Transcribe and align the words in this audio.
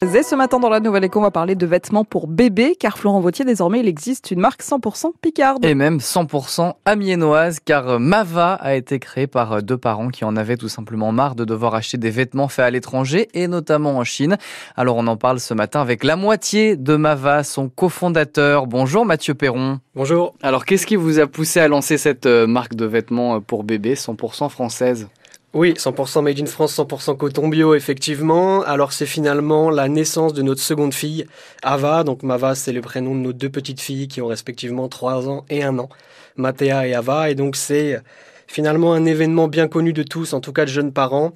Et 0.00 0.22
ce 0.22 0.36
matin 0.36 0.60
dans 0.60 0.68
la 0.68 0.78
Nouvelle 0.78 1.02
Éco, 1.02 1.18
on 1.18 1.22
va 1.22 1.32
parler 1.32 1.56
de 1.56 1.66
vêtements 1.66 2.04
pour 2.04 2.28
bébés, 2.28 2.76
car 2.78 2.98
Florent 2.98 3.18
Vautier, 3.18 3.44
désormais, 3.44 3.80
il 3.80 3.88
existe 3.88 4.30
une 4.30 4.38
marque 4.38 4.62
100% 4.62 5.10
picarde. 5.20 5.64
Et 5.64 5.74
même 5.74 5.98
100% 5.98 6.74
amiénoise, 6.84 7.58
car 7.58 7.98
Mava 7.98 8.54
a 8.54 8.76
été 8.76 9.00
créé 9.00 9.26
par 9.26 9.60
deux 9.60 9.76
parents 9.76 10.10
qui 10.10 10.24
en 10.24 10.36
avaient 10.36 10.56
tout 10.56 10.68
simplement 10.68 11.10
marre 11.10 11.34
de 11.34 11.44
devoir 11.44 11.74
acheter 11.74 11.98
des 11.98 12.10
vêtements 12.10 12.46
faits 12.46 12.66
à 12.66 12.70
l'étranger, 12.70 13.26
et 13.34 13.48
notamment 13.48 13.96
en 13.96 14.04
Chine. 14.04 14.38
Alors 14.76 14.98
on 14.98 15.06
en 15.08 15.16
parle 15.16 15.40
ce 15.40 15.52
matin 15.52 15.80
avec 15.80 16.04
la 16.04 16.14
moitié 16.14 16.76
de 16.76 16.94
Mava, 16.94 17.42
son 17.42 17.68
cofondateur. 17.68 18.68
Bonjour 18.68 19.04
Mathieu 19.04 19.34
Perron. 19.34 19.80
Bonjour. 19.96 20.32
Alors 20.42 20.64
qu'est-ce 20.64 20.86
qui 20.86 20.94
vous 20.94 21.18
a 21.18 21.26
poussé 21.26 21.58
à 21.58 21.66
lancer 21.66 21.98
cette 21.98 22.26
euh, 22.26 22.46
marque 22.46 22.76
de 22.76 22.84
vêtements 22.84 23.40
pour 23.40 23.64
bébés 23.64 23.94
100% 23.94 24.48
française? 24.48 25.08
Oui, 25.54 25.72
100% 25.72 26.22
made 26.22 26.38
in 26.40 26.46
France, 26.46 26.76
100% 26.76 27.16
coton 27.16 27.48
bio, 27.48 27.74
effectivement. 27.74 28.62
Alors 28.64 28.92
c'est 28.92 29.06
finalement 29.06 29.70
la 29.70 29.88
naissance 29.88 30.34
de 30.34 30.42
notre 30.42 30.60
seconde 30.60 30.92
fille, 30.92 31.26
Ava. 31.62 32.04
Donc 32.04 32.22
Mava, 32.22 32.54
c'est 32.54 32.72
le 32.72 32.82
prénom 32.82 33.14
de 33.14 33.20
nos 33.20 33.32
deux 33.32 33.48
petites 33.48 33.80
filles 33.80 34.08
qui 34.08 34.20
ont 34.20 34.26
respectivement 34.26 34.88
3 34.88 35.26
ans 35.28 35.46
et 35.48 35.62
1 35.62 35.78
an, 35.78 35.88
Mathéa 36.36 36.86
et 36.86 36.94
Ava. 36.94 37.30
Et 37.30 37.34
donc 37.34 37.56
c'est 37.56 37.98
finalement 38.46 38.92
un 38.92 39.06
événement 39.06 39.48
bien 39.48 39.68
connu 39.68 39.94
de 39.94 40.02
tous, 40.02 40.34
en 40.34 40.40
tout 40.40 40.52
cas 40.52 40.66
de 40.66 40.70
jeunes 40.70 40.92
parents. 40.92 41.32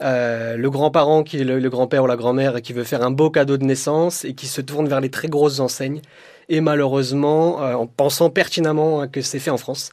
Euh, 0.00 0.56
le 0.56 0.70
grand-parent 0.70 1.24
qui 1.24 1.38
est 1.38 1.44
le, 1.44 1.70
grand-père 1.70 2.04
ou 2.04 2.06
la 2.06 2.16
grand-mère 2.16 2.60
qui 2.62 2.72
veut 2.72 2.84
faire 2.84 3.02
un 3.02 3.10
beau 3.10 3.30
cadeau 3.30 3.56
de 3.56 3.64
naissance 3.64 4.24
et 4.26 4.34
qui 4.34 4.46
se 4.46 4.60
tourne 4.60 4.86
vers 4.88 5.00
les 5.00 5.10
très 5.10 5.28
grosses 5.28 5.58
enseignes 5.58 6.02
et 6.50 6.60
malheureusement 6.60 7.62
euh, 7.62 7.72
en 7.72 7.86
pensant 7.86 8.28
pertinemment 8.28 9.08
que 9.08 9.22
c'est 9.22 9.38
fait 9.38 9.50
en 9.50 9.56
France 9.56 9.92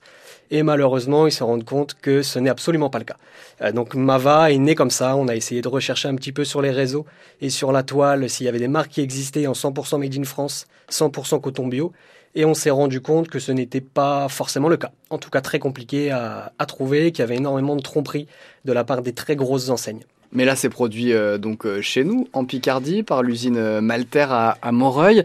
et 0.54 0.62
malheureusement, 0.62 1.26
ils 1.26 1.32
se 1.32 1.44
rendent 1.44 1.66
compte 1.66 1.96
que 2.00 2.22
ce 2.22 2.38
n'est 2.38 2.52
absolument 2.52 2.92
pas 2.92 3.00
le 3.00 3.06
cas. 3.06 3.18
Euh, 3.62 3.72
donc 3.72 3.96
Mava 3.96 4.52
est 4.52 4.60
né 4.60 4.76
comme 4.76 4.92
ça. 4.92 5.16
On 5.16 5.28
a 5.28 5.36
essayé 5.36 5.64
de 5.64 5.68
rechercher 5.68 6.08
un 6.10 6.16
petit 6.16 6.32
peu 6.32 6.46
sur 6.46 6.62
les 6.62 6.70
réseaux 6.70 7.08
et 7.42 7.50
sur 7.50 7.72
la 7.72 7.82
toile 7.82 8.30
s'il 8.30 8.46
y 8.46 8.50
avait 8.50 8.60
des 8.60 8.68
marques 8.68 8.92
qui 8.92 9.02
existaient 9.02 9.48
en 9.48 9.54
100% 9.54 10.00
made 10.00 10.16
in 10.16 10.26
France, 10.26 10.68
100% 10.92 11.42
coton 11.42 11.68
bio. 11.68 11.92
Et 12.36 12.46
on 12.46 12.54
s'est 12.54 12.72
rendu 12.72 13.00
compte 13.00 13.28
que 13.28 13.40
ce 13.40 13.52
n'était 13.52 13.82
pas 13.82 14.28
forcément 14.28 14.70
le 14.70 14.78
cas. 14.78 14.92
En 15.10 15.18
tout 15.18 15.30
cas, 15.30 15.42
très 15.42 15.60
compliqué 15.60 16.12
à, 16.12 16.52
à 16.58 16.66
trouver, 16.66 17.12
qu'il 17.12 17.20
y 17.20 17.24
avait 17.24 17.38
énormément 17.38 17.76
de 17.76 17.82
tromperies 17.82 18.28
de 18.66 18.74
la 18.74 18.84
part 18.84 19.02
des 19.02 19.14
très 19.14 19.36
grosses 19.36 19.70
enseignes. 19.70 20.04
Mais 20.34 20.46
là, 20.46 20.56
c'est 20.56 20.70
produit 20.70 21.14
euh, 21.14 21.38
donc 21.38 21.66
euh, 21.66 21.80
chez 21.82 22.04
nous, 22.04 22.28
en 22.34 22.44
Picardie, 22.44 23.04
par 23.04 23.22
l'usine 23.22 23.56
euh, 23.56 23.82
Malter 23.82 24.26
à, 24.30 24.58
à 24.64 24.72
Moreuil. 24.72 25.24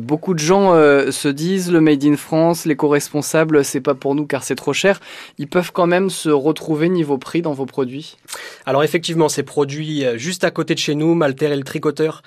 beaucoup 0.00 0.32
de 0.32 0.38
gens 0.38 0.72
se 0.74 1.28
disent 1.28 1.70
le 1.70 1.80
Made 1.80 2.04
in 2.04 2.16
France, 2.16 2.64
l'éco-responsable, 2.64 3.64
c'est 3.64 3.80
pas 3.80 3.94
pour 3.94 4.14
nous 4.14 4.26
car 4.26 4.42
c'est 4.42 4.54
trop 4.54 4.72
cher. 4.72 5.00
Ils 5.38 5.48
peuvent 5.48 5.72
quand 5.72 5.86
même 5.86 6.08
se 6.08 6.30
retrouver 6.30 6.88
niveau 6.88 7.18
prix 7.18 7.42
dans 7.42 7.52
vos 7.52 7.66
produits? 7.66 8.16
Alors 8.64 8.82
effectivement, 8.82 9.28
c'est 9.28 9.42
produit 9.42 10.04
juste 10.16 10.44
à 10.44 10.50
côté 10.50 10.74
de 10.74 10.78
chez 10.78 10.94
nous, 10.94 11.14
Malter 11.14 11.46
est 11.46 11.56
le 11.56 11.64
tricoteur 11.64 12.22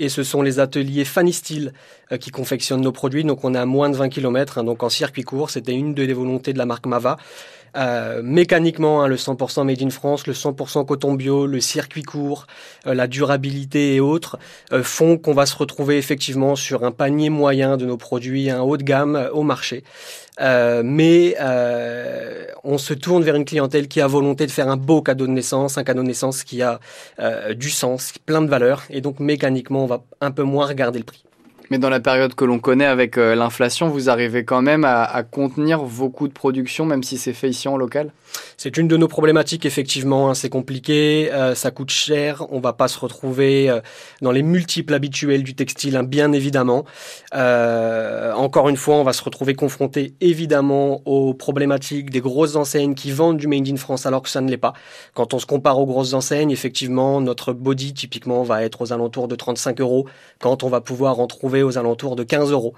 et 0.00 0.08
ce 0.08 0.24
sont 0.24 0.42
les 0.42 0.58
ateliers 0.58 1.04
Fanny 1.04 1.32
Steel 1.32 1.72
qui 2.18 2.30
confectionnent 2.30 2.80
nos 2.80 2.90
produits. 2.90 3.22
Donc 3.22 3.44
on 3.44 3.54
est 3.54 3.58
à 3.58 3.66
moins 3.66 3.88
de 3.88 3.96
20 3.96 4.08
km, 4.08 4.58
hein, 4.58 4.64
donc 4.64 4.82
en 4.82 4.88
circuit 4.88 5.22
court. 5.22 5.50
C'était 5.50 5.74
une 5.74 5.94
des 5.94 6.12
volontés 6.12 6.52
de 6.52 6.58
la 6.58 6.66
marque 6.66 6.86
Mava. 6.86 7.18
Euh, 7.76 8.20
mécaniquement, 8.22 9.02
hein, 9.02 9.08
le 9.08 9.16
100% 9.16 9.64
made 9.64 9.82
in 9.82 9.90
France, 9.90 10.26
le 10.26 10.32
100% 10.32 10.84
coton 10.86 11.14
bio, 11.14 11.46
le 11.46 11.60
circuit 11.60 12.02
court, 12.02 12.46
euh, 12.86 12.94
la 12.94 13.06
durabilité 13.06 13.94
et 13.94 14.00
autres 14.00 14.38
euh, 14.72 14.82
font 14.82 15.18
qu'on 15.18 15.34
va 15.34 15.46
se 15.46 15.56
retrouver 15.56 15.96
effectivement 15.96 16.56
sur 16.56 16.84
un 16.84 16.90
panier 16.90 17.30
moyen 17.30 17.76
de 17.76 17.86
nos 17.86 17.96
produits, 17.96 18.50
un 18.50 18.62
haut 18.62 18.76
de 18.76 18.82
gamme 18.82 19.28
au 19.32 19.42
marché. 19.42 19.84
mais 20.40 21.36
on 22.62 22.78
se 22.78 22.94
tourne 22.94 23.22
vers 23.22 23.36
une 23.36 23.44
clientèle 23.44 23.88
qui 23.88 24.00
a 24.00 24.06
volonté 24.06 24.46
de 24.46 24.50
faire 24.50 24.68
un 24.68 24.76
beau 24.76 25.02
cadeau 25.02 25.26
de 25.26 25.32
naissance, 25.32 25.78
un 25.78 25.84
cadeau 25.84 26.02
de 26.02 26.08
naissance 26.08 26.44
qui 26.44 26.62
a 26.62 26.80
du 27.54 27.70
sens, 27.70 28.14
plein 28.24 28.42
de 28.42 28.48
valeur, 28.48 28.84
et 28.90 29.00
donc 29.00 29.20
mécaniquement, 29.20 29.84
on 29.84 29.86
un 30.20 30.30
peu 30.30 30.42
moins 30.42 30.66
regarder 30.66 30.98
le 30.98 31.04
prix. 31.04 31.24
Mais 31.70 31.78
dans 31.78 31.88
la 31.88 32.00
période 32.00 32.34
que 32.34 32.44
l'on 32.44 32.58
connaît 32.58 32.84
avec 32.84 33.16
euh, 33.16 33.36
l'inflation, 33.36 33.88
vous 33.88 34.10
arrivez 34.10 34.44
quand 34.44 34.60
même 34.60 34.84
à, 34.84 35.22
contenir 35.22 35.84
vos 35.84 36.10
coûts 36.10 36.26
de 36.26 36.32
production, 36.32 36.84
même 36.84 37.04
si 37.04 37.16
c'est 37.16 37.32
fait 37.32 37.48
ici 37.48 37.68
en 37.68 37.76
local? 37.76 38.10
C'est 38.56 38.76
une 38.76 38.88
de 38.88 38.96
nos 38.96 39.06
problématiques, 39.06 39.64
effectivement. 39.66 40.30
Hein. 40.30 40.34
c'est 40.34 40.48
compliqué, 40.48 41.30
euh, 41.32 41.54
ça 41.54 41.70
coûte 41.70 41.90
cher, 41.90 42.44
on 42.50 42.58
va 42.58 42.72
pas 42.72 42.88
se 42.88 42.98
retrouver 42.98 43.70
euh, 43.70 43.80
dans 44.20 44.32
les 44.32 44.42
multiples 44.42 44.94
habituels 44.94 45.44
du 45.44 45.54
textile, 45.54 45.96
hein, 45.96 46.02
bien 46.02 46.32
évidemment. 46.32 46.84
encore 47.32 48.68
une 48.68 48.76
fois, 48.76 48.96
on 48.96 49.04
va 49.04 49.12
se 49.12 49.22
retrouver 49.22 49.54
confronté 49.54 50.14
évidemment 50.20 51.02
aux 51.04 51.34
problématiques 51.34 52.10
des 52.10 52.20
grosses 52.20 52.56
enseignes 52.56 52.94
qui 52.94 53.12
vendent 53.12 53.36
du 53.36 53.46
Made 53.46 53.68
in 53.68 53.76
France 53.76 54.06
alors 54.06 54.22
que 54.22 54.28
ça 54.28 54.40
ne 54.40 54.50
l'est 54.50 54.56
pas. 54.56 54.72
Quand 55.14 55.34
on 55.34 55.38
se 55.38 55.46
compare 55.46 55.78
aux 55.78 55.86
grosses 55.86 56.14
enseignes, 56.14 56.50
effectivement, 56.50 57.20
notre 57.20 57.52
body 57.52 57.94
typiquement 57.94 58.42
va 58.42 58.64
être 58.64 58.82
aux 58.82 58.92
alentours 58.92 59.28
de 59.28 59.36
35 59.36 59.80
euros 59.80 60.06
quand 60.40 60.64
on 60.64 60.68
va 60.68 60.80
pouvoir 60.80 61.20
en 61.20 61.28
trouver 61.28 61.59
aux 61.62 61.78
alentours 61.78 62.16
de 62.16 62.22
15 62.22 62.52
euros. 62.52 62.74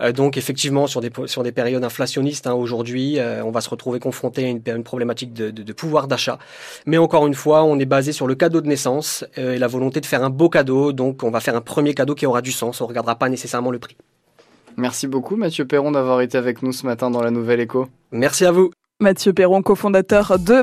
Euh, 0.00 0.12
donc 0.12 0.36
effectivement, 0.36 0.86
sur 0.86 1.00
des, 1.00 1.10
sur 1.26 1.42
des 1.42 1.52
périodes 1.52 1.84
inflationnistes, 1.84 2.46
hein, 2.46 2.54
aujourd'hui, 2.54 3.18
euh, 3.18 3.44
on 3.44 3.50
va 3.50 3.60
se 3.60 3.70
retrouver 3.70 4.00
confronté 4.00 4.44
à 4.44 4.72
une, 4.72 4.84
problématique 4.84 5.32
de, 5.32 5.72
pouvoir 5.72 6.08
d'achat. 6.08 6.38
Mais 6.86 6.98
encore 6.98 7.26
une 7.26 7.34
fois, 7.34 7.64
on 7.64 7.78
est 7.78 7.86
basé 7.86 8.12
sur 8.12 8.26
le 8.26 8.34
cadeau 8.34 8.60
de 8.60 8.68
naissance 8.68 9.24
euh, 9.38 9.54
et 9.54 9.58
la 9.58 9.66
volonté 9.66 10.00
de 10.00 10.06
faire 10.06 10.24
un 10.24 10.30
beau 10.30 10.48
cadeau. 10.48 10.92
Donc 10.92 11.22
on 11.22 11.30
va 11.30 11.40
faire 11.40 11.56
un 11.56 11.60
premier 11.60 11.94
cadeau 11.94 12.14
qui 12.14 12.26
aura 12.26 12.42
du 12.42 12.52
sens. 12.52 12.80
On 12.80 12.84
ne 12.84 12.88
regardera 12.88 13.16
pas 13.16 13.28
nécessairement 13.28 13.70
le 13.70 13.78
prix. 13.78 13.96
Merci 14.76 15.06
beaucoup 15.06 15.36
Mathieu 15.36 15.64
Perron 15.64 15.90
d'avoir 15.90 16.20
été 16.20 16.36
avec 16.36 16.62
nous 16.62 16.72
ce 16.72 16.84
matin 16.84 17.10
dans 17.10 17.22
la 17.22 17.30
Nouvelle 17.30 17.60
Écho. 17.60 17.86
Merci 18.12 18.44
à 18.44 18.52
vous. 18.52 18.70
Mathieu 18.98 19.34
Perron, 19.34 19.60
cofondateur 19.60 20.38
de 20.38 20.62